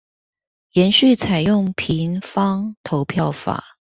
[0.71, 3.77] 延續採用平方投票法